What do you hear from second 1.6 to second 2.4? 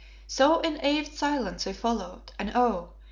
we followed,